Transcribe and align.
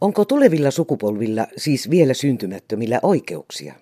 Onko 0.00 0.24
tulevilla 0.24 0.70
sukupolvilla, 0.70 1.46
siis 1.56 1.90
vielä 1.90 2.14
syntymättömillä, 2.14 3.00
oikeuksia? 3.02 3.74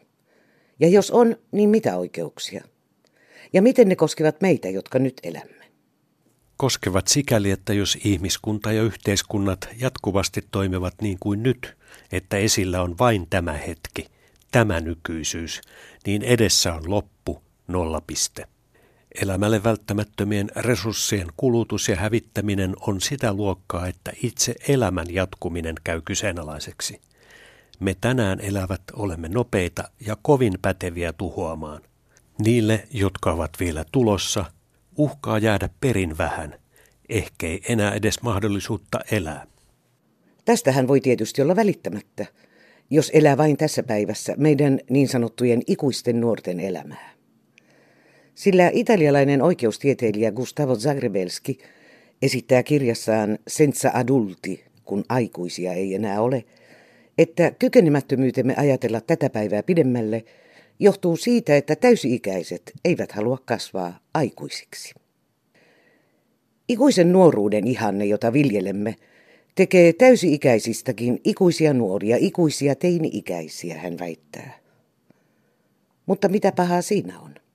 Ja 0.81 0.89
jos 0.89 1.11
on, 1.11 1.37
niin 1.53 1.69
mitä 1.69 1.97
oikeuksia? 1.97 2.65
Ja 3.53 3.63
miten 3.63 3.89
ne 3.89 3.97
koskevat 3.97 4.41
meitä, 4.41 4.69
jotka 4.69 4.99
nyt 4.99 5.21
elämme? 5.23 5.67
Koskevat 6.57 7.09
sikäli, 7.09 7.51
että 7.51 7.73
jos 7.73 7.99
ihmiskunta 8.05 8.73
ja 8.73 8.83
yhteiskunnat 8.83 9.69
jatkuvasti 9.81 10.45
toimivat 10.51 10.95
niin 11.03 11.17
kuin 11.21 11.43
nyt, 11.43 11.77
että 12.13 12.37
esillä 12.37 12.83
on 12.83 12.99
vain 12.99 13.27
tämä 13.31 13.53
hetki, 13.53 14.07
tämä 14.51 14.81
nykyisyys, 14.81 15.61
niin 16.07 16.23
edessä 16.23 16.75
on 16.75 16.91
loppu, 16.91 17.43
nollapiste. 17.69 18.47
Elämälle 19.23 19.65
välttämättömien 19.65 20.51
resurssien 20.57 21.27
kulutus 21.37 21.89
ja 21.89 21.97
hävittäminen 21.97 22.75
on 22.81 23.01
sitä 23.01 23.33
luokkaa, 23.33 23.87
että 23.87 24.13
itse 24.23 24.55
elämän 24.69 25.07
jatkuminen 25.15 25.75
käy 25.85 26.01
kyseenalaiseksi. 26.01 27.01
Me 27.81 27.97
tänään 28.01 28.41
elävät 28.41 28.83
olemme 28.93 29.29
nopeita 29.29 29.85
ja 30.07 30.17
kovin 30.23 30.53
päteviä 30.63 31.13
tuhoamaan. 31.13 31.83
Niille, 32.39 32.89
jotka 32.91 33.33
ovat 33.33 33.51
vielä 33.61 33.85
tulossa, 33.93 34.45
uhkaa 34.97 35.39
jäädä 35.39 35.69
perin 35.81 36.19
vähän, 36.19 36.55
ehkei 37.09 37.63
enää 37.69 37.95
edes 37.95 38.23
mahdollisuutta 38.23 39.01
elää. 39.11 39.47
Tästähän 40.45 40.89
voi 40.89 41.01
tietysti 41.01 41.43
olla 41.43 41.57
välittämättä, 41.57 42.27
jos 42.91 43.11
elää 43.15 43.37
vain 43.37 43.57
tässä 43.57 43.83
päivässä 43.83 44.35
meidän 44.37 44.81
niin 44.91 45.09
sanottujen 45.09 45.63
ikuisten 45.67 46.21
nuorten 46.21 46.61
elämää. 46.61 47.16
Sillä 48.37 48.71
italialainen 48.73 49.43
oikeustieteilijä 49.43 50.33
Gustavo 50.33 50.77
Zagrebelski 50.77 51.59
esittää 52.23 52.63
kirjassaan 52.63 53.39
Senza 53.49 53.91
adulti, 53.95 54.65
kun 54.85 55.05
aikuisia 55.09 55.73
ei 55.73 55.95
enää 55.95 56.21
ole, 56.21 56.45
että 57.19 57.51
kykenemättömyytemme 57.51 58.55
ajatella 58.57 59.01
tätä 59.01 59.31
päivää 59.31 59.63
pidemmälle 59.63 60.25
johtuu 60.79 61.17
siitä, 61.17 61.57
että 61.57 61.77
täysi-ikäiset 61.77 62.73
eivät 62.85 63.13
halua 63.13 63.39
kasvaa 63.45 63.99
aikuisiksi. 64.15 64.95
Ikuisen 66.69 67.13
nuoruuden 67.13 67.67
ihanne, 67.67 68.05
jota 68.05 68.33
viljelemme, 68.33 68.95
tekee 69.55 69.93
täysi-ikäisistäkin 69.93 71.21
ikuisia 71.25 71.75
nuoria, 71.75 72.17
ikuisia 72.21 72.75
teini-ikäisiä, 72.75 73.79
hän 73.79 73.99
väittää. 73.99 74.59
Mutta 76.07 76.29
mitä 76.29 76.53
pahaa 76.53 76.83
siinä 76.83 77.21
on? 77.21 77.46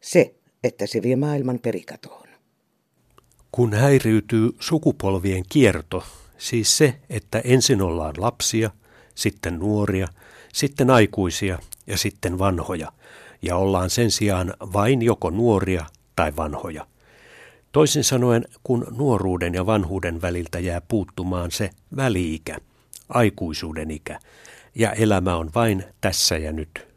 Se, 0.00 0.34
että 0.64 0.86
se 0.86 1.02
vie 1.02 1.16
maailman 1.16 1.58
perikatoon. 1.58 2.28
Kun 3.52 3.72
häiriytyy 3.72 4.50
sukupolvien 4.60 5.44
kierto, 5.48 6.04
siis 6.38 6.76
se, 6.76 7.00
että 7.10 7.40
ensin 7.44 7.82
ollaan 7.82 8.14
lapsia, 8.18 8.70
sitten 9.14 9.58
nuoria, 9.58 10.08
sitten 10.52 10.90
aikuisia 10.90 11.58
ja 11.86 11.98
sitten 11.98 12.38
vanhoja, 12.38 12.92
ja 13.42 13.56
ollaan 13.56 13.90
sen 13.90 14.10
sijaan 14.10 14.54
vain 14.72 15.02
joko 15.02 15.30
nuoria 15.30 15.86
tai 16.16 16.36
vanhoja. 16.36 16.86
Toisin 17.72 18.04
sanoen, 18.04 18.44
kun 18.64 18.86
nuoruuden 18.90 19.54
ja 19.54 19.66
vanhuuden 19.66 20.22
väliltä 20.22 20.58
jää 20.58 20.80
puuttumaan 20.80 21.50
se 21.50 21.70
väliikä, 21.96 22.58
aikuisuuden 23.08 23.90
ikä, 23.90 24.20
ja 24.74 24.92
elämä 24.92 25.36
on 25.36 25.50
vain 25.54 25.84
tässä 26.00 26.36
ja 26.36 26.52
nyt 26.52 26.89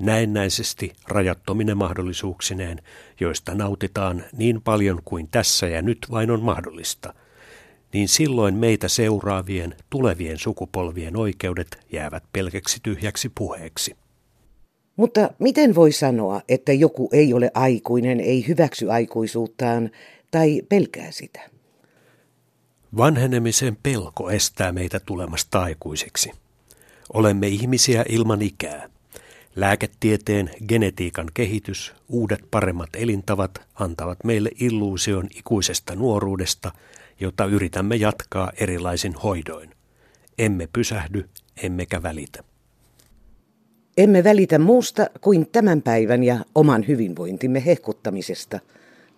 näennäisesti 0.00 0.92
rajattomine 1.08 1.74
mahdollisuuksineen, 1.74 2.82
joista 3.20 3.54
nautitaan 3.54 4.24
niin 4.36 4.62
paljon 4.62 5.00
kuin 5.04 5.28
tässä 5.30 5.66
ja 5.66 5.82
nyt 5.82 5.98
vain 6.10 6.30
on 6.30 6.42
mahdollista, 6.42 7.14
niin 7.92 8.08
silloin 8.08 8.54
meitä 8.54 8.88
seuraavien 8.88 9.76
tulevien 9.90 10.38
sukupolvien 10.38 11.16
oikeudet 11.16 11.86
jäävät 11.92 12.24
pelkäksi 12.32 12.80
tyhjäksi 12.82 13.28
puheeksi. 13.34 13.96
Mutta 14.96 15.30
miten 15.38 15.74
voi 15.74 15.92
sanoa, 15.92 16.40
että 16.48 16.72
joku 16.72 17.08
ei 17.12 17.34
ole 17.34 17.50
aikuinen, 17.54 18.20
ei 18.20 18.48
hyväksy 18.48 18.90
aikuisuuttaan 18.90 19.90
tai 20.30 20.62
pelkää 20.68 21.10
sitä? 21.10 21.40
Vanhenemisen 22.96 23.76
pelko 23.82 24.30
estää 24.30 24.72
meitä 24.72 25.00
tulemasta 25.00 25.62
aikuisiksi. 25.62 26.32
Olemme 27.12 27.48
ihmisiä 27.48 28.04
ilman 28.08 28.42
ikää. 28.42 28.88
Lääketieteen, 29.60 30.50
genetiikan 30.68 31.28
kehitys, 31.34 31.94
uudet 32.08 32.40
paremmat 32.50 32.88
elintavat 32.94 33.50
antavat 33.74 34.24
meille 34.24 34.50
illuusion 34.60 35.28
ikuisesta 35.36 35.94
nuoruudesta, 35.94 36.72
jota 37.20 37.44
yritämme 37.44 37.96
jatkaa 37.96 38.52
erilaisin 38.60 39.14
hoidoin. 39.14 39.70
Emme 40.38 40.68
pysähdy, 40.72 41.28
emmekä 41.62 42.02
välitä. 42.02 42.44
Emme 43.96 44.24
välitä 44.24 44.58
muusta 44.58 45.06
kuin 45.20 45.50
tämän 45.52 45.82
päivän 45.82 46.24
ja 46.24 46.44
oman 46.54 46.84
hyvinvointimme 46.88 47.64
hehkuttamisesta, 47.66 48.60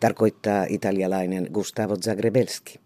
tarkoittaa 0.00 0.66
italialainen 0.68 1.48
Gustavo 1.52 1.96
Zagrebelski. 1.96 2.80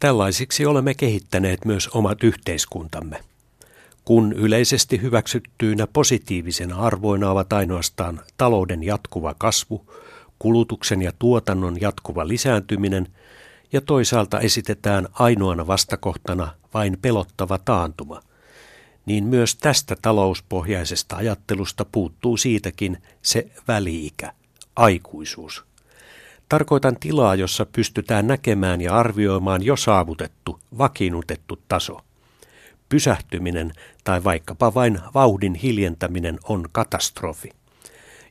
Tällaisiksi 0.00 0.66
olemme 0.66 0.94
kehittäneet 0.94 1.64
myös 1.64 1.88
omat 1.88 2.24
yhteiskuntamme 2.24 3.20
kun 4.10 4.32
yleisesti 4.32 5.02
hyväksyttyinä 5.02 5.86
positiivisena 5.86 6.76
arvoina 6.76 7.30
ovat 7.30 7.52
ainoastaan 7.52 8.20
talouden 8.36 8.82
jatkuva 8.82 9.34
kasvu, 9.38 9.86
kulutuksen 10.38 11.02
ja 11.02 11.12
tuotannon 11.18 11.80
jatkuva 11.80 12.28
lisääntyminen 12.28 13.08
ja 13.72 13.80
toisaalta 13.80 14.40
esitetään 14.40 15.08
ainoana 15.12 15.66
vastakohtana 15.66 16.48
vain 16.74 16.98
pelottava 17.02 17.58
taantuma, 17.58 18.20
niin 19.06 19.24
myös 19.24 19.56
tästä 19.56 19.96
talouspohjaisesta 20.02 21.16
ajattelusta 21.16 21.86
puuttuu 21.92 22.36
siitäkin 22.36 23.02
se 23.22 23.50
väliikä, 23.68 24.32
aikuisuus. 24.76 25.64
Tarkoitan 26.48 26.96
tilaa, 27.00 27.34
jossa 27.34 27.66
pystytään 27.66 28.26
näkemään 28.26 28.80
ja 28.80 28.96
arvioimaan 28.96 29.62
jo 29.62 29.76
saavutettu, 29.76 30.60
vakiinnutettu 30.78 31.58
taso– 31.68 32.00
Pysähtyminen 32.90 33.72
tai 34.04 34.24
vaikkapa 34.24 34.74
vain 34.74 34.98
vauhdin 35.14 35.54
hiljentäminen 35.54 36.38
on 36.42 36.68
katastrofi. 36.72 37.50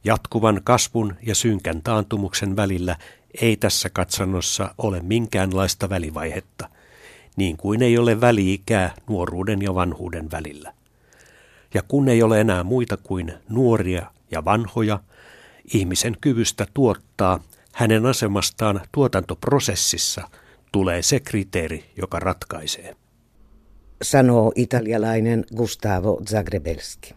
Jatkuvan 0.04 0.62
kasvun 0.64 1.16
ja 1.22 1.36
synkän 1.36 1.82
taantumuksen 1.82 2.56
välillä 2.56 2.96
ei 3.42 3.58
tässä 3.58 3.90
katsannossa 3.90 4.76
ole 4.78 5.02
minkäänlaista 5.02 5.90
välivaihetta, 5.90 6.70
niin 7.36 7.58
kuin 7.58 7.82
ei 7.82 7.98
ole 7.98 8.22
väliikää 8.22 8.94
nuoruuden 9.10 9.62
ja 9.62 9.76
vanhuuden 9.76 10.32
välillä. 10.32 10.74
Ja 11.74 11.82
kun 11.88 12.10
ei 12.10 12.24
ole 12.24 12.42
enää 12.42 12.64
muita 12.64 12.98
kuin 12.98 13.34
nuoria 13.50 14.12
ja 14.32 14.46
vanhoja, 14.46 15.00
ihmisen 15.74 16.18
kyvystä 16.22 16.68
tuottaa 16.74 17.40
hänen 17.74 18.06
asemastaan 18.06 18.82
tuotantoprosessissa 18.92 20.30
tulee 20.72 21.02
se 21.02 21.20
kriteeri, 21.20 21.86
joka 21.98 22.20
ratkaisee 22.20 22.96
sanoo 24.02 24.52
italialainen 24.56 25.46
Gustavo 25.56 26.22
Zagrebelski. 26.30 27.14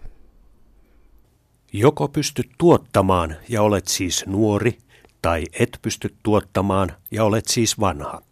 Joko 1.72 2.09
pystyt 2.09 2.50
tuottamaan 2.59 3.37
ja 3.48 3.62
olet 3.62 3.88
siis 3.88 4.26
nuori, 4.26 4.78
tai 5.22 5.44
et 5.53 5.78
pysty 5.82 6.15
tuottamaan 6.22 6.93
ja 7.10 7.25
olet 7.25 7.47
siis 7.47 7.81
vanha. 7.81 8.22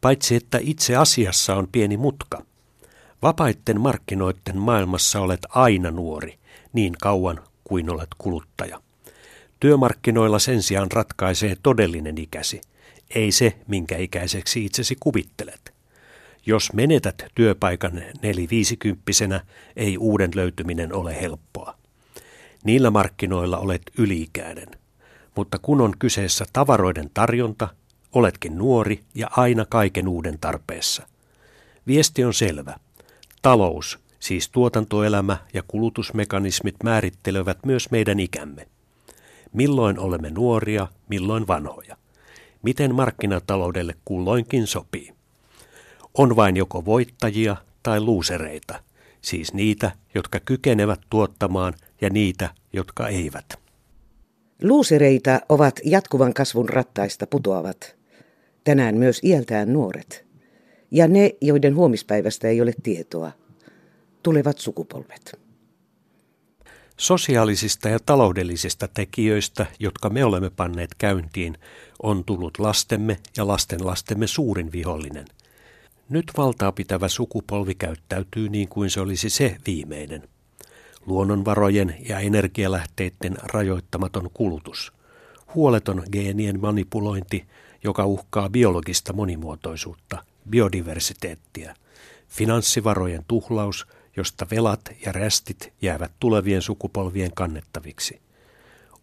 Paitsi 0.00 0.34
että 0.34 0.58
itse 0.60 0.96
asiassa 0.96 1.54
on 1.54 1.68
pieni 1.72 1.96
mutka. 1.96 2.42
Vapaitten 3.22 3.80
markkinoiden 3.80 4.58
maailmassa 4.58 5.20
olet 5.20 5.40
aina 5.48 5.90
nuori, 5.90 6.38
niin 6.72 6.92
kauan 7.00 7.40
kuin 7.64 7.90
olet 7.90 8.08
kuluttaja. 8.18 8.80
Työmarkkinoilla 9.60 10.38
sen 10.38 10.62
sijaan 10.62 10.92
ratkaisee 10.92 11.56
todellinen 11.62 12.18
ikäsi, 12.18 12.60
ei 13.14 13.32
se, 13.32 13.56
minkä 13.66 13.96
ikäiseksi 13.96 14.64
itsesi 14.64 14.96
kuvittelet. 15.00 15.75
Jos 16.48 16.72
menetät 16.72 17.24
työpaikan 17.34 18.02
neliviisikymppisenä, 18.22 19.40
ei 19.76 19.98
uuden 19.98 20.30
löytyminen 20.34 20.94
ole 20.94 21.20
helppoa. 21.20 21.76
Niillä 22.64 22.90
markkinoilla 22.90 23.58
olet 23.58 23.82
yliikäinen. 23.98 24.68
Mutta 25.36 25.58
kun 25.58 25.80
on 25.80 25.94
kyseessä 25.98 26.44
tavaroiden 26.52 27.10
tarjonta, 27.14 27.68
oletkin 28.12 28.58
nuori 28.58 29.00
ja 29.14 29.28
aina 29.30 29.64
kaiken 29.68 30.08
uuden 30.08 30.38
tarpeessa. 30.40 31.08
Viesti 31.86 32.24
on 32.24 32.34
selvä. 32.34 32.74
Talous, 33.42 33.98
siis 34.20 34.48
tuotantoelämä 34.48 35.36
ja 35.54 35.62
kulutusmekanismit 35.68 36.76
määrittelevät 36.84 37.58
myös 37.66 37.90
meidän 37.90 38.20
ikämme. 38.20 38.68
Milloin 39.52 39.98
olemme 39.98 40.30
nuoria, 40.30 40.86
milloin 41.08 41.46
vanhoja. 41.46 41.96
Miten 42.62 42.94
markkinataloudelle 42.94 43.94
kulloinkin 44.04 44.66
sopii 44.66 45.15
on 46.18 46.36
vain 46.36 46.56
joko 46.56 46.84
voittajia 46.84 47.56
tai 47.82 48.00
luusereita, 48.00 48.82
siis 49.20 49.54
niitä, 49.54 49.92
jotka 50.14 50.40
kykenevät 50.40 51.00
tuottamaan 51.10 51.74
ja 52.00 52.10
niitä, 52.10 52.50
jotka 52.72 53.08
eivät. 53.08 53.46
Luusereita 54.62 55.40
ovat 55.48 55.80
jatkuvan 55.84 56.34
kasvun 56.34 56.68
rattaista 56.68 57.26
putoavat, 57.26 57.96
tänään 58.64 58.96
myös 58.96 59.20
iältään 59.24 59.72
nuoret. 59.72 60.26
ja 60.90 61.08
ne, 61.08 61.30
joiden 61.40 61.76
huomispäivästä 61.76 62.48
ei 62.48 62.60
ole 62.60 62.72
tietoa, 62.82 63.32
tulevat 64.22 64.58
sukupolvet. 64.58 65.40
Sosiaalisista 66.96 67.88
ja 67.88 67.98
taloudellisista 68.06 68.88
tekijöistä, 68.88 69.66
jotka 69.78 70.10
me 70.10 70.24
olemme 70.24 70.50
panneet 70.50 70.90
käyntiin, 70.98 71.58
on 72.02 72.24
tullut 72.24 72.58
lastemme 72.58 73.16
ja 73.36 73.46
lastenlastemme 73.46 74.26
suurin 74.26 74.72
vihollinen. 74.72 75.24
Nyt 76.08 76.32
valtaa 76.36 76.72
pitävä 76.72 77.08
sukupolvi 77.08 77.74
käyttäytyy 77.74 78.48
niin 78.48 78.68
kuin 78.68 78.90
se 78.90 79.00
olisi 79.00 79.30
se 79.30 79.56
viimeinen. 79.66 80.28
Luonnonvarojen 81.06 81.96
ja 82.08 82.20
energialähteiden 82.20 83.36
rajoittamaton 83.42 84.30
kulutus, 84.34 84.92
huoleton 85.54 86.02
geenien 86.12 86.60
manipulointi, 86.60 87.44
joka 87.84 88.06
uhkaa 88.06 88.48
biologista 88.48 89.12
monimuotoisuutta, 89.12 90.24
biodiversiteettiä, 90.50 91.74
finanssivarojen 92.28 93.24
tuhlaus, 93.28 93.86
josta 94.16 94.46
velat 94.50 94.80
ja 95.06 95.12
rästit 95.12 95.72
jäävät 95.82 96.12
tulevien 96.20 96.62
sukupolvien 96.62 97.30
kannettaviksi. 97.34 98.20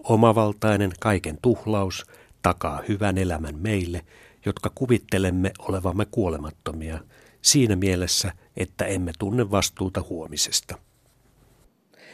Omavaltainen 0.03 0.91
kaiken 0.99 1.37
tuhlaus 1.41 2.05
takaa 2.41 2.81
hyvän 2.87 3.17
elämän 3.17 3.55
meille, 3.57 4.05
jotka 4.45 4.71
kuvittelemme 4.75 5.51
olevamme 5.59 6.05
kuolemattomia, 6.11 6.99
siinä 7.41 7.75
mielessä, 7.75 8.31
että 8.57 8.85
emme 8.85 9.11
tunne 9.19 9.51
vastuuta 9.51 10.03
huomisesta. 10.09 10.77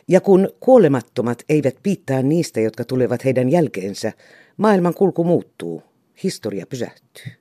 Ja 0.08 0.22
kun 0.22 0.50
kuolemattomat 0.60 1.44
eivät 1.50 1.76
piittaa 1.84 2.22
niistä, 2.22 2.60
jotka 2.60 2.86
tulevat 2.86 3.26
heidän 3.26 3.50
jälkeensä, 3.50 4.14
maailman 4.58 4.94
kulku 4.94 5.24
muuttuu, 5.24 5.84
historia 6.24 6.66
pysähtyy. 6.66 7.32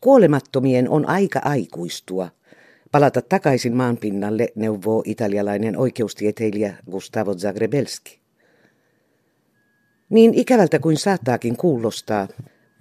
Kuolemattomien 0.00 0.90
on 0.90 1.08
aika 1.08 1.40
aikuistua, 1.44 2.28
palata 2.92 3.22
takaisin 3.22 3.76
maanpinnalle, 3.76 4.48
neuvoo 4.54 5.02
italialainen 5.06 5.78
oikeustieteilijä 5.78 6.76
Gustavo 6.90 7.34
Zagrebelski. 7.34 8.20
Niin 10.10 10.34
ikävältä 10.34 10.78
kuin 10.78 10.96
saattaakin 10.96 11.56
kuulostaa, 11.56 12.28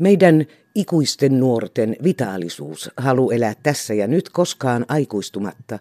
meidän 0.01 0.45
ikuisten 0.75 1.39
nuorten 1.39 1.95
vitaalisuus, 2.03 2.91
halu 2.97 3.31
elää 3.31 3.53
tässä 3.63 3.93
ja 3.93 4.07
nyt 4.07 4.29
koskaan 4.29 4.85
aikuistumatta, 4.87 5.79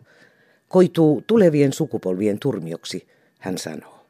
koituu 0.68 1.22
tulevien 1.26 1.72
sukupolvien 1.72 2.38
turmioksi, 2.38 3.06
hän 3.38 3.58
sanoo. 3.58 4.06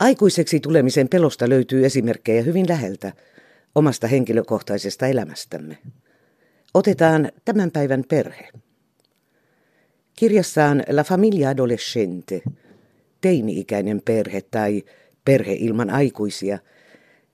Aikuiseksi 0.00 0.60
tulemisen 0.60 1.08
pelosta 1.08 1.48
löytyy 1.48 1.86
esimerkkejä 1.86 2.42
hyvin 2.42 2.68
läheltä 2.68 3.12
omasta 3.74 4.06
henkilökohtaisesta 4.06 5.06
elämästämme. 5.06 5.78
Otetaan 6.74 7.32
tämän 7.44 7.70
päivän 7.70 8.04
perhe. 8.08 8.48
Kirjassaan 10.16 10.82
La 10.90 11.04
Familia 11.04 11.48
Adolescente, 11.48 12.42
teini-ikäinen 13.20 14.02
perhe 14.04 14.40
tai 14.40 14.82
perhe 15.24 15.52
ilman 15.52 15.90
aikuisia, 15.90 16.58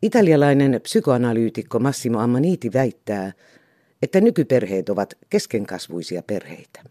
italialainen 0.03 0.81
psykoanalyytikko 0.83 1.79
Massimo 1.79 2.19
Ammaniti 2.19 2.73
väittää, 2.73 3.33
että 4.03 4.21
nykyperheet 4.21 4.89
ovat 4.89 5.15
keskenkasvuisia 5.31 6.23
perheitä. 6.23 6.83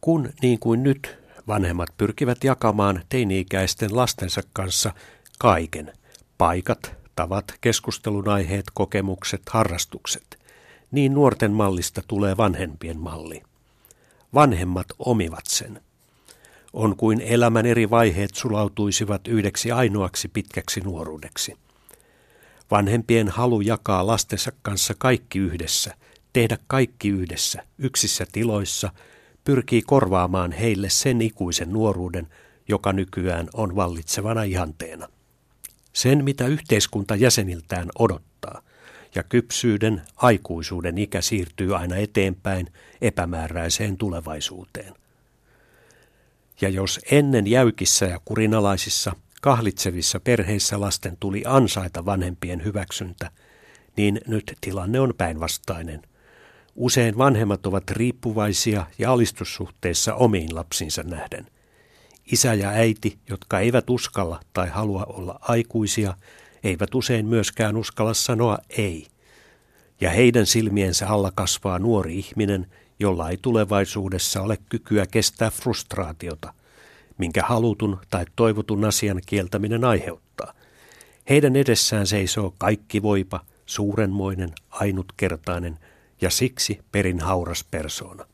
Kun 0.00 0.28
niin 0.42 0.58
kuin 0.58 0.82
nyt 0.82 1.18
vanhemmat 1.48 1.88
pyrkivät 1.96 2.44
jakamaan 2.44 3.02
teini-ikäisten 3.08 3.96
lastensa 3.96 4.40
kanssa 4.52 4.92
kaiken, 5.38 5.92
paikat, 6.38 6.92
tavat, 7.16 7.44
keskustelun 7.60 8.28
aiheet, 8.28 8.64
kokemukset, 8.74 9.42
harrastukset, 9.50 10.38
niin 10.90 11.14
nuorten 11.14 11.52
mallista 11.52 12.02
tulee 12.08 12.36
vanhempien 12.36 12.98
malli. 12.98 13.42
Vanhemmat 14.34 14.86
omivat 14.98 15.46
sen. 15.48 15.80
On 16.76 16.96
kuin 16.96 17.20
elämän 17.20 17.66
eri 17.66 17.90
vaiheet 17.90 18.34
sulautuisivat 18.34 19.28
yhdeksi 19.28 19.72
ainoaksi 19.72 20.28
pitkäksi 20.28 20.80
nuoruudeksi. 20.80 21.56
Vanhempien 22.70 23.28
halu 23.28 23.60
jakaa 23.60 24.06
lastensa 24.06 24.52
kanssa 24.62 24.94
kaikki 24.98 25.38
yhdessä, 25.38 25.94
tehdä 26.32 26.58
kaikki 26.66 27.08
yhdessä, 27.08 27.62
yksissä 27.78 28.26
tiloissa, 28.32 28.92
pyrkii 29.44 29.82
korvaamaan 29.82 30.52
heille 30.52 30.88
sen 30.88 31.22
ikuisen 31.22 31.72
nuoruuden, 31.72 32.28
joka 32.68 32.92
nykyään 32.92 33.48
on 33.54 33.76
vallitsevana 33.76 34.42
ihanteena. 34.42 35.08
Sen, 35.92 36.24
mitä 36.24 36.46
yhteiskunta 36.46 37.16
jäseniltään 37.16 37.88
odottaa, 37.98 38.62
ja 39.14 39.22
kypsyyden, 39.22 40.02
aikuisuuden 40.16 40.98
ikä 40.98 41.20
siirtyy 41.20 41.76
aina 41.76 41.96
eteenpäin 41.96 42.72
epämääräiseen 43.00 43.96
tulevaisuuteen. 43.96 44.94
Ja 46.60 46.68
jos 46.68 47.00
ennen 47.10 47.46
jäykissä 47.46 48.06
ja 48.06 48.20
kurinalaisissa 48.24 49.12
kahlitsevissa 49.42 50.20
perheissä 50.20 50.80
lasten 50.80 51.16
tuli 51.20 51.42
ansaita 51.46 52.04
vanhempien 52.04 52.64
hyväksyntä, 52.64 53.30
niin 53.96 54.20
nyt 54.26 54.56
tilanne 54.60 55.00
on 55.00 55.14
päinvastainen. 55.18 56.02
Usein 56.74 57.18
vanhemmat 57.18 57.66
ovat 57.66 57.90
riippuvaisia 57.90 58.86
ja 58.98 59.12
alistussuhteissa 59.12 60.14
omiin 60.14 60.54
lapsinsa 60.54 61.02
nähden. 61.02 61.46
Isä 62.32 62.54
ja 62.54 62.68
äiti, 62.68 63.18
jotka 63.28 63.60
eivät 63.60 63.90
uskalla 63.90 64.40
tai 64.52 64.68
halua 64.68 65.04
olla 65.04 65.38
aikuisia, 65.42 66.14
eivät 66.64 66.94
usein 66.94 67.26
myöskään 67.26 67.76
uskalla 67.76 68.14
sanoa 68.14 68.58
ei. 68.68 69.06
Ja 70.00 70.10
heidän 70.10 70.46
silmiensä 70.46 71.08
alla 71.08 71.32
kasvaa 71.34 71.78
nuori 71.78 72.18
ihminen, 72.18 72.66
jolla 72.98 73.30
ei 73.30 73.36
tulevaisuudessa 73.42 74.42
ole 74.42 74.58
kykyä 74.68 75.06
kestää 75.06 75.50
frustraatiota, 75.50 76.54
minkä 77.18 77.42
halutun 77.42 77.98
tai 78.10 78.24
toivotun 78.36 78.84
asian 78.84 79.20
kieltäminen 79.26 79.84
aiheuttaa. 79.84 80.52
Heidän 81.28 81.56
edessään 81.56 82.06
seisoo 82.06 82.54
kaikki 82.58 83.02
voipa, 83.02 83.40
suurenmoinen, 83.66 84.52
ainutkertainen 84.70 85.78
ja 86.20 86.30
siksi 86.30 86.80
perin 86.92 87.20
hauras 87.20 87.64
persoona. 87.70 88.24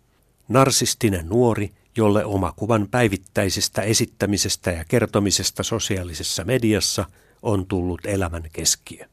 Narsistinen 0.48 1.28
nuori, 1.28 1.70
jolle 1.96 2.24
oma 2.24 2.52
kuvan 2.56 2.88
päivittäisestä 2.90 3.82
esittämisestä 3.82 4.70
ja 4.70 4.84
kertomisesta 4.84 5.62
sosiaalisessa 5.62 6.44
mediassa 6.44 7.04
on 7.42 7.66
tullut 7.66 8.06
elämän 8.06 8.42
keskiö. 8.52 9.06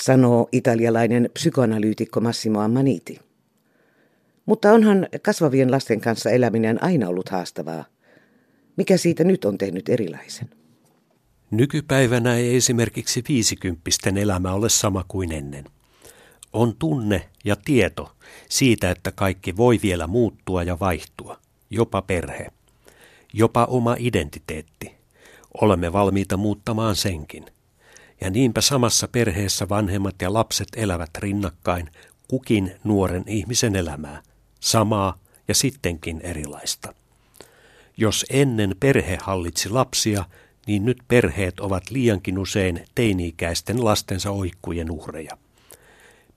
Sanoo 0.00 0.48
italialainen 0.52 1.30
psykoanalyytikko 1.34 2.20
Massimo 2.20 2.60
Ammaniti. 2.60 3.31
Mutta 4.46 4.72
onhan 4.72 5.08
kasvavien 5.22 5.70
lasten 5.70 6.00
kanssa 6.00 6.30
eläminen 6.30 6.82
aina 6.84 7.08
ollut 7.08 7.28
haastavaa. 7.28 7.84
Mikä 8.76 8.96
siitä 8.96 9.24
nyt 9.24 9.44
on 9.44 9.58
tehnyt 9.58 9.88
erilaisen? 9.88 10.50
Nykypäivänä 11.50 12.34
ei 12.34 12.56
esimerkiksi 12.56 13.24
viisikymppisten 13.28 14.16
elämä 14.16 14.52
ole 14.52 14.68
sama 14.68 15.04
kuin 15.08 15.32
ennen. 15.32 15.64
On 16.52 16.76
tunne 16.78 17.28
ja 17.44 17.56
tieto 17.64 18.12
siitä, 18.48 18.90
että 18.90 19.12
kaikki 19.12 19.56
voi 19.56 19.80
vielä 19.82 20.06
muuttua 20.06 20.62
ja 20.62 20.78
vaihtua, 20.80 21.38
jopa 21.70 22.02
perhe, 22.02 22.46
jopa 23.32 23.64
oma 23.64 23.96
identiteetti. 23.98 24.94
Olemme 25.60 25.92
valmiita 25.92 26.36
muuttamaan 26.36 26.96
senkin. 26.96 27.44
Ja 28.20 28.30
niinpä 28.30 28.60
samassa 28.60 29.08
perheessä 29.08 29.68
vanhemmat 29.68 30.14
ja 30.22 30.32
lapset 30.32 30.68
elävät 30.76 31.10
rinnakkain 31.18 31.90
kukin 32.28 32.72
nuoren 32.84 33.24
ihmisen 33.26 33.76
elämää, 33.76 34.22
samaa 34.62 35.18
ja 35.48 35.54
sittenkin 35.54 36.20
erilaista. 36.20 36.94
Jos 37.96 38.26
ennen 38.30 38.76
perhe 38.80 39.18
hallitsi 39.22 39.68
lapsia, 39.68 40.24
niin 40.66 40.84
nyt 40.84 40.98
perheet 41.08 41.60
ovat 41.60 41.90
liiankin 41.90 42.38
usein 42.38 42.84
teini-ikäisten 42.94 43.84
lastensa 43.84 44.30
oikkujen 44.30 44.90
uhreja. 44.90 45.38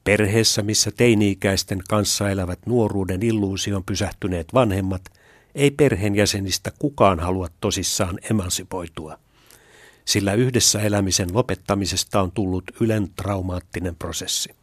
Perheessä, 0.03 0.62
missä 0.62 0.91
teini-ikäisten 0.91 1.82
kanssa 1.89 2.29
elävät 2.29 2.60
nuoruuden 2.65 3.24
illuusion 3.24 3.84
pysähtyneet 3.84 4.53
vanhemmat, 4.53 5.01
ei 5.55 5.72
perheenjäsenistä 5.72 6.72
kukaan 6.79 7.20
halua 7.20 7.48
tosissaan 7.62 8.20
emansipoitua. 8.29 9.20
Sillä 10.05 10.34
yhdessä 10.34 10.82
elämisen 10.82 11.34
lopettamisesta 11.34 12.22
on 12.22 12.32
tullut 12.32 12.63
ylen 12.79 13.10
traumaattinen 13.15 13.96
prosessi. 13.96 14.55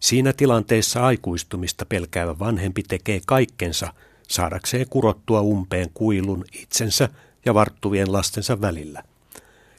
Siinä 0.00 0.32
tilanteessa 0.32 1.06
aikuistumista 1.06 1.86
pelkäävä 1.86 2.38
vanhempi 2.38 2.82
tekee 2.82 3.20
kaikkensa 3.26 3.92
saadakseen 4.28 4.86
kurottua 4.90 5.40
umpeen 5.40 5.90
kuilun 5.94 6.44
itsensä 6.62 7.08
ja 7.44 7.54
varttuvien 7.54 8.12
lastensa 8.12 8.60
välillä. 8.60 9.02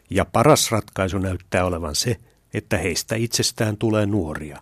Ja 0.09 0.25
paras 0.25 0.71
ratkaisu 0.71 1.17
näyttää 1.17 1.65
olevan 1.65 1.95
se, 1.95 2.17
että 2.53 2.77
heistä 2.77 3.15
itsestään 3.15 3.77
tulee 3.77 4.05
nuoria. 4.05 4.61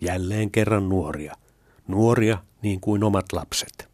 Jälleen 0.00 0.50
kerran 0.50 0.88
nuoria. 0.88 1.34
Nuoria 1.88 2.38
niin 2.62 2.80
kuin 2.80 3.04
omat 3.04 3.32
lapset. 3.32 3.88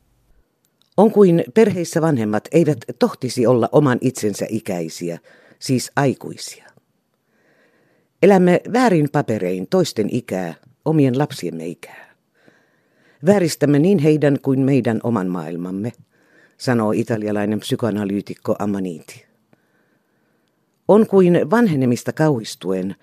On 0.97 1.13
kuin 1.13 1.45
perheissä 1.55 2.01
vanhemmat 2.01 2.49
eivät 2.53 2.79
tohtisi 2.99 3.47
olla 3.47 3.69
oman 3.73 3.99
itsensä 4.01 4.47
ikäisiä, 4.49 5.19
siis 5.59 5.93
aikuisia. 5.97 6.67
Elämme 8.23 8.61
väärin 8.73 9.09
paperein 9.13 9.67
toisten 9.71 10.09
ikää 10.13 10.55
omien 10.87 11.19
lapsiemme 11.19 11.67
ikää. 11.67 12.17
Vääristämme 13.27 13.79
niin 13.79 13.99
heidän 13.99 14.41
kuin 14.43 14.61
meidän 14.61 15.01
oman 15.03 15.27
maailmamme, 15.27 15.93
sanoo 16.59 16.93
italialainen 16.93 17.61
psykoanalyytikko 17.61 18.57
Amaniti. 18.59 19.27
On 20.89 21.07
kuin 21.07 21.51
vanhenemista 21.51 22.13
kauhistuen, 22.13 22.97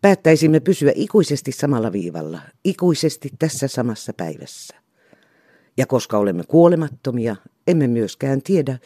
päättäisimme 0.00 0.60
pysyä 0.60 0.92
ikuisesti 0.94 1.52
samalla 1.52 1.92
viivalla, 1.92 2.40
ikuisesti 2.64 3.30
tässä 3.38 3.68
samassa 3.68 4.12
päivässä. 4.12 4.76
Ja 5.76 5.86
koska 5.86 6.18
olemme 6.18 6.42
kuolemattomia, 6.48 7.36
emme 7.66 7.86
myöskään 7.86 8.42
tiedä, 8.42 8.78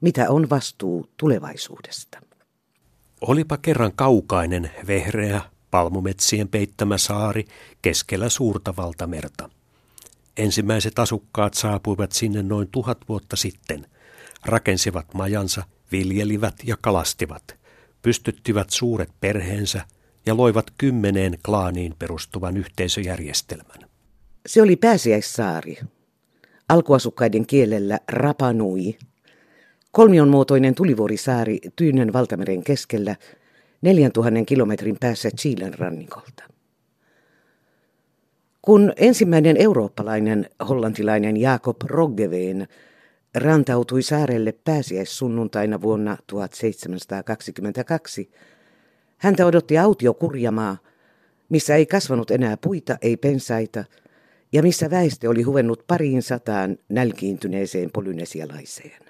mitä 0.00 0.30
on 0.30 0.50
vastuu 0.50 1.06
tulevaisuudesta. 1.16 2.18
Olipa 3.20 3.56
kerran 3.56 3.92
kaukainen, 3.96 4.70
vehreä, 4.86 5.40
palmumetsien 5.70 6.48
peittämä 6.48 6.98
saari 6.98 7.44
keskellä 7.82 8.28
suurta 8.28 8.76
valtamerta. 8.76 9.50
Ensimmäiset 10.36 10.98
asukkaat 10.98 11.54
saapuivat 11.54 12.12
sinne 12.12 12.42
noin 12.42 12.68
tuhat 12.72 12.98
vuotta 13.08 13.36
sitten, 13.36 13.86
rakensivat 14.44 15.14
majansa, 15.14 15.62
viljelivät 15.92 16.54
ja 16.64 16.76
kalastivat, 16.80 17.56
pystyttivät 18.02 18.70
suuret 18.70 19.10
perheensä 19.20 19.84
ja 20.26 20.36
loivat 20.36 20.66
kymmeneen 20.78 21.38
klaaniin 21.44 21.94
perustuvan 21.98 22.56
yhteisöjärjestelmän. 22.56 23.88
Se 24.46 24.62
oli 24.62 24.76
pääsiäissaari. 24.76 25.78
Alkuasukkaiden 26.68 27.46
kielellä 27.46 27.98
Rapanui. 28.08 28.98
Kolmion 29.92 30.28
muotoinen 30.28 30.74
tulivuorisaari 30.74 31.58
Tyynen 31.76 32.12
valtameren 32.12 32.64
keskellä 32.64 33.16
4000 33.82 34.44
kilometrin 34.46 34.96
päässä 35.00 35.30
Chilen 35.30 35.78
rannikolta. 35.78 36.44
Kun 38.62 38.92
ensimmäinen 38.96 39.56
eurooppalainen 39.56 40.50
hollantilainen 40.68 41.36
Jakob 41.36 41.76
Roggeveen 41.84 42.68
rantautui 43.34 44.02
saarelle 44.02 44.54
pääsiäissunnuntaina 44.64 45.80
vuonna 45.80 46.16
1722, 46.26 48.30
häntä 49.16 49.46
odotti 49.46 49.78
autio 49.78 50.14
kurjamaa, 50.14 50.76
missä 51.48 51.74
ei 51.74 51.86
kasvanut 51.86 52.30
enää 52.30 52.56
puita, 52.56 52.98
ei 53.02 53.16
pensaita, 53.16 53.84
ja 54.52 54.62
missä 54.62 54.90
väestö 54.90 55.30
oli 55.30 55.42
huvennut 55.42 55.84
pariin 55.86 56.22
sataan 56.22 56.78
nälkiintyneeseen 56.88 57.90
polynesialaiseen. 57.92 59.07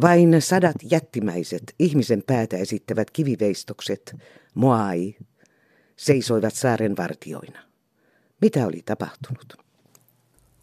Vain 0.00 0.42
sadat 0.42 0.76
jättimäiset 0.90 1.74
ihmisen 1.78 2.22
päätä 2.26 2.56
esittävät 2.56 3.10
kiviveistokset, 3.10 4.16
moai, 4.54 5.14
seisoivat 5.96 6.54
saaren 6.54 6.96
vartioina. 6.96 7.60
Mitä 8.40 8.66
oli 8.66 8.82
tapahtunut? 8.84 9.54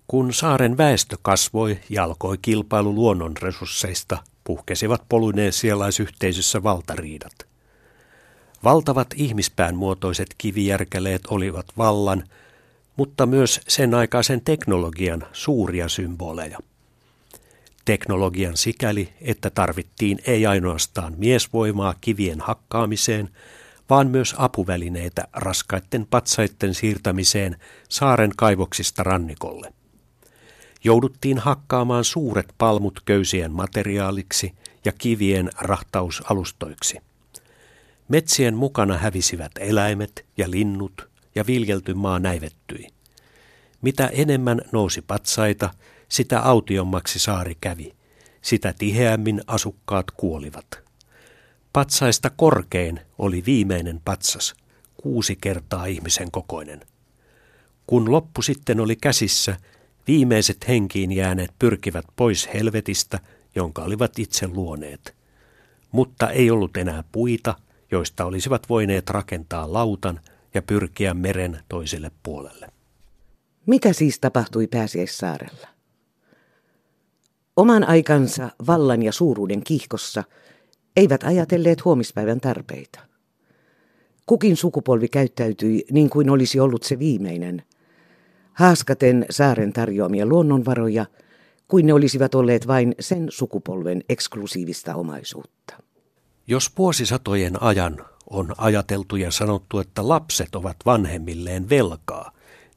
Kun 0.08 0.34
saaren 0.34 0.78
väestö 0.78 1.18
kasvoi 1.22 1.80
ja 1.90 2.04
alkoi 2.04 2.38
kilpailu 2.42 2.96
luonnon 2.96 3.38
resursseista, 3.42 4.18
puhkesivat 4.44 5.02
polyneesialaisyhteisössä 5.10 6.64
valtariidat. 6.64 7.34
Valtavat 8.64 9.08
ihmispään 9.16 9.76
muotoiset 9.76 10.36
kivijärkäleet 10.38 11.22
olivat 11.28 11.66
vallan, 11.78 12.24
mutta 12.96 13.26
myös 13.26 13.62
sen 13.68 13.94
aikaisen 13.94 14.42
teknologian 14.42 15.24
suuria 15.34 15.90
symboleja. 15.90 16.60
Teknologian 17.86 18.58
sikäli, 18.58 19.14
että 19.22 19.50
tarvittiin 19.50 20.20
ei 20.28 20.46
ainoastaan 20.46 21.14
miesvoimaa 21.18 21.96
kivien 22.02 22.42
hakkaamiseen, 22.42 23.30
vaan 23.90 24.08
myös 24.08 24.36
apuvälineitä 24.38 25.28
raskaitten 25.34 26.06
patsaitten 26.10 26.74
siirtämiseen 26.74 27.56
saaren 27.90 28.32
kaivoksista 28.38 29.04
rannikolle. 29.04 29.74
Jouduttiin 30.84 31.38
hakkaamaan 31.38 32.04
suuret 32.04 32.54
palmut 32.58 33.02
köysien 33.06 33.52
materiaaliksi 33.52 34.54
ja 34.86 34.92
kivien 34.92 35.50
rahtausalustoiksi. 35.60 36.98
Metsien 38.08 38.56
mukana 38.56 38.98
hävisivät 38.98 39.52
eläimet 39.60 40.26
ja 40.38 40.52
linnut 40.52 41.10
ja 41.36 41.48
viljelty 41.48 41.94
maa 41.94 42.20
näivettyi. 42.20 42.88
Mitä 43.82 44.08
enemmän 44.08 44.62
nousi 44.72 45.02
patsaita, 45.02 45.70
sitä 46.10 46.40
autiommaksi 46.40 47.20
saari 47.20 47.58
kävi, 47.62 47.96
sitä 48.42 48.74
tiheämmin 48.80 49.42
asukkaat 49.48 50.12
kuolivat. 50.12 50.86
Patsaista 51.74 52.30
korkein 52.30 53.00
oli 53.18 53.44
viimeinen 53.46 54.02
patsas, 54.06 54.56
kuusi 54.98 55.36
kertaa 55.36 55.86
ihmisen 55.86 56.32
kokoinen. 56.32 56.82
Kun 57.88 58.12
loppu 58.12 58.42
sitten 58.42 58.80
oli 58.80 58.96
käsissä, 58.96 59.58
viimeiset 60.08 60.68
henkiin 60.68 61.12
jääneet 61.12 61.52
pyrkivät 61.60 62.06
pois 62.16 62.50
helvetistä, 62.54 63.20
jonka 63.56 63.84
olivat 63.84 64.20
itse 64.20 64.48
luoneet. 64.48 65.16
Mutta 65.92 66.30
ei 66.30 66.52
ollut 66.52 66.78
enää 66.78 67.04
puita, 67.12 67.56
joista 67.92 68.26
olisivat 68.26 68.70
voineet 68.70 69.10
rakentaa 69.10 69.74
lautan 69.74 70.20
ja 70.54 70.62
pyrkiä 70.62 71.14
meren 71.14 71.60
toiselle 71.70 72.12
puolelle. 72.24 72.68
Mitä 73.66 73.94
siis 73.94 74.20
tapahtui 74.20 74.68
Pääsiäissaarella? 74.68 75.75
Oman 77.56 77.84
aikansa 77.84 78.50
vallan 78.68 79.04
ja 79.04 79.12
suuruuden 79.12 79.64
kihkossa– 79.64 80.24
eivät 80.96 81.24
ajatelleet 81.24 81.86
huomispäivän 81.86 82.42
tarpeita. 82.42 83.00
Kukin 84.26 84.58
sukupolvi 84.58 85.08
käyttäytyi 85.08 85.86
niin 85.92 86.10
kuin 86.10 86.30
olisi 86.30 86.60
ollut 86.60 86.84
se 86.84 87.00
viimeinen, 87.00 87.64
haaskaten 88.54 89.26
saaren 89.30 89.74
tarjoamia 89.74 90.26
luonnonvaroja, 90.26 91.06
kuin 91.68 91.86
ne 91.86 91.94
olisivat 91.94 92.36
olleet 92.36 92.68
vain 92.68 92.96
sen 93.00 93.28
sukupolven 93.30 94.04
eksklusiivista 94.10 94.96
omaisuutta. 94.96 95.76
Jos 96.48 96.72
vuosisatojen 96.78 97.64
ajan 97.64 98.06
on 98.30 98.54
ajateltu 98.58 99.16
ja 99.16 99.32
sanottu, 99.32 99.80
että 99.80 100.08
lapset 100.08 100.56
ovat 100.56 100.78
vanhemmilleen 100.86 101.70
velkaa, 101.70 102.32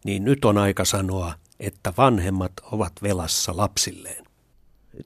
niin 0.04 0.24
nyt 0.24 0.44
on 0.44 0.58
aika 0.58 0.84
sanoa, 0.84 1.34
että 1.60 1.92
vanhemmat 1.96 2.52
ovat 2.72 2.92
velassa 3.02 3.56
lapsilleen. 3.56 4.27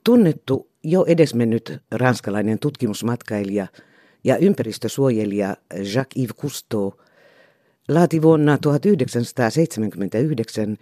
Tunnettu 0.03 0.69
jo 0.83 1.05
edesmennyt 1.07 1.81
ranskalainen 1.91 2.59
tutkimusmatkailija 2.59 3.67
ja 4.23 4.37
ympäristösuojelija 4.37 5.57
Jacques-Yves 5.73 6.35
Cousteau 6.41 6.91
laati 7.87 8.21
vuonna 8.21 8.57
1979 8.57 10.77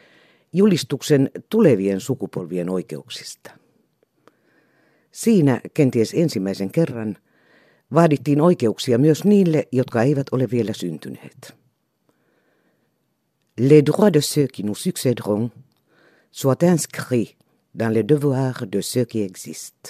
julistuksen 0.54 1.32
tulevien 1.50 2.00
sukupolvien 2.00 2.70
oikeuksista. 2.70 3.52
Siinä 5.12 5.62
kenties 5.74 6.14
ensimmäisen 6.14 6.72
kerran 6.72 7.18
vaadittiin 7.94 8.42
oikeuksia 8.42 8.98
myös 8.98 9.24
niille, 9.24 9.68
jotka 9.72 10.04
eivät 10.04 10.28
ole 10.32 10.48
vielä 10.52 10.74
syntyneet. 10.74 11.56
Les 13.60 13.86
droits 13.86 14.14
de 14.14 14.20
ceux 14.20 14.48
qui 14.58 14.64
nous 14.64 14.84
succéderont 14.84 15.52
soient 16.32 16.64
inscrits 16.64 17.41
dans 17.80 17.94
les 17.94 18.04
devoirs 18.10 18.66
de 18.72 18.82
ceux 18.82 19.06
qui 19.06 19.22
existent. 19.24 19.90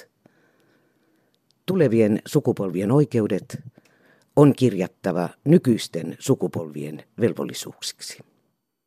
Tulevien 1.66 2.20
sukupolvien 2.26 2.92
oikeudet 2.92 3.64
on 4.36 4.54
kirjattava 4.54 5.30
nykyisten 5.46 6.16
sukupolvien 6.20 7.04
velvollisuuksiksi. 7.22 8.31